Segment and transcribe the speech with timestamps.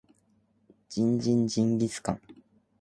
[0.89, 2.21] ジンジンジンギスカン